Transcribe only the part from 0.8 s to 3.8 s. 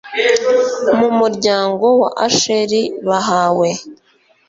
mu muryango wa asheri bahawe